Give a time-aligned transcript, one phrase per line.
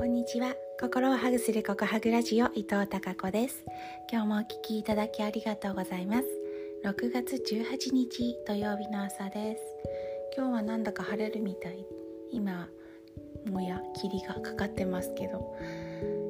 [0.00, 0.54] こんにちは。
[0.80, 3.66] 心をハグするココハグラジオ伊藤孝子です。
[4.10, 6.26] 今日もお聞きいただきありがとうございます。
[6.86, 9.62] 6月18日土曜日の朝です。
[10.34, 11.84] 今日はなんだか晴れるみたい。
[12.32, 12.70] 今
[13.50, 15.54] もや霧がかかってますけど、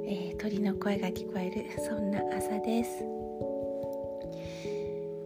[0.04, 3.04] えー、鳥の声が聞こえるそんな朝です。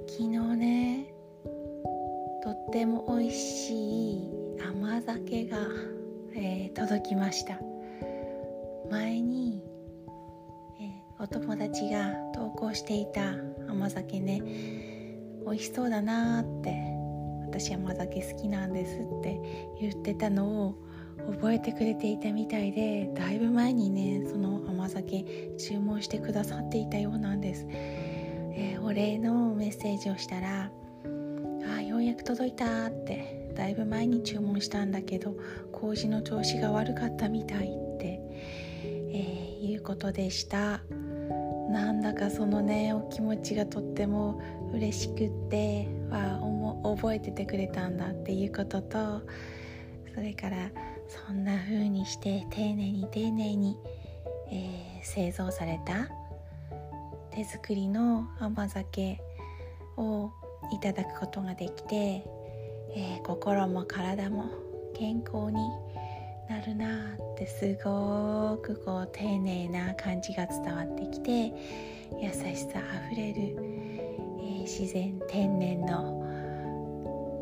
[0.06, 1.14] 昨日ね
[2.42, 4.30] とっても美味しい
[4.62, 5.56] 甘酒が、
[6.36, 7.58] えー、届きました。
[8.94, 9.60] 前に、
[10.80, 13.32] え、お友達が投稿していた
[13.68, 14.40] 甘酒ね
[15.44, 16.76] 美味しそうだなって
[17.44, 19.40] 私甘酒好きなんですって
[19.80, 20.74] 言ってたのを
[21.32, 25.24] 覚えてくれていたみたいでだいぶ前にねその甘酒
[25.58, 30.70] 注文してくださっていたようなんです、えー、お礼のメッセージをしたら
[31.76, 35.34] 「あようやく届いた」ってだいぶ前に注文したんだけど
[35.72, 37.83] 麹の調子が悪かったみたいって、
[39.84, 40.80] ことでした。
[41.70, 44.40] なんだかそのねお気持ちがとっても
[44.72, 46.40] 嬉しくっては
[46.82, 49.22] 覚えててくれたんだっていうことと
[50.14, 50.70] それから
[51.08, 53.76] そんな風にして丁寧に丁寧に、
[54.50, 56.08] えー、製造された
[57.32, 59.20] 手作りの甘酒
[59.96, 60.30] を
[60.72, 61.96] いただくことができて、
[62.94, 64.44] えー、心も体も
[64.94, 65.58] 健康に
[66.48, 71.52] なるなってすごくこう丁寧な感じが伝わってきて
[72.20, 73.56] 優しさあふれる、
[74.40, 76.22] えー、自然天然の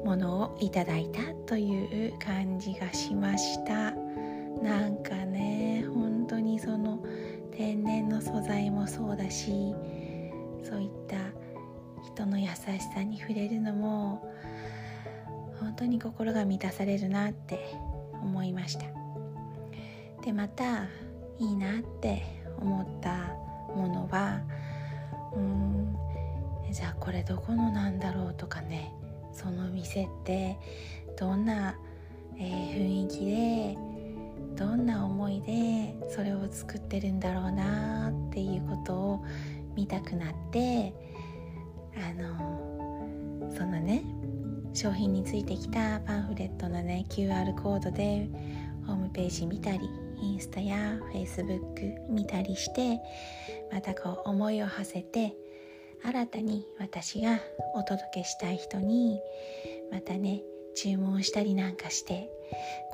[0.04, 3.92] ものをいただいたという感じがしました。
[4.62, 7.02] なんかね本当にその
[7.50, 9.74] 天然の素材もそうだし
[10.62, 11.16] そういった
[12.04, 12.54] 人の優し
[12.94, 14.22] さに触れるのも
[15.58, 17.74] 本当に心が満たされるなって
[18.22, 18.86] 思いました。
[20.24, 20.84] でまた
[21.38, 22.22] いいなって
[22.60, 23.34] 思った
[23.74, 24.40] ものは
[25.34, 25.96] うん
[26.70, 28.92] じゃあこれどこのなんだろうとかね
[29.32, 30.56] その店って
[31.18, 31.76] どんな、
[32.38, 33.76] えー、雰囲気で
[34.56, 39.24] どんな思いでそれを作ってるんだろうなっていうことを
[39.74, 40.94] 見たくなって
[41.96, 44.02] あのそのね
[44.74, 48.28] 商品についてきたパンフレットのね QR コードで
[48.86, 49.80] ホームページ見たり
[50.20, 53.00] インスタやフェイスブック見たりして
[53.70, 55.36] またこう思いを馳せて
[56.02, 57.38] 新たに私が
[57.74, 59.20] お届けしたい人に
[59.90, 60.42] またね
[60.74, 62.30] 注文したりなんかして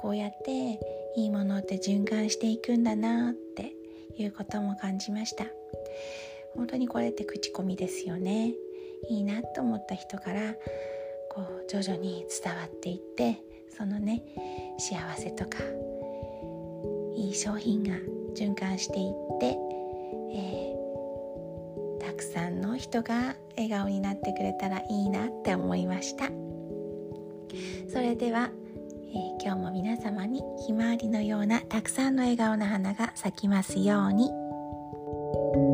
[0.00, 0.80] こうやって
[1.16, 3.72] いいものって循環していくんだなって
[4.16, 5.44] いうことも感じました。
[6.54, 8.54] 本当にこれって口コミですよね。
[9.08, 10.54] いいなと思った人から
[11.38, 13.40] こう徐々に伝わっていって
[13.76, 14.24] そのね
[14.76, 15.58] 幸せとか
[17.14, 17.94] いい商品が
[18.34, 19.56] 循環していって、
[20.34, 26.26] えー、たくさんの人が笑顔になってくれたらいいなって思いました
[27.88, 28.50] それでは、
[29.10, 35.67] えー、今日も皆様にひまわりのようなたくさんの笑顔の花が咲きますように。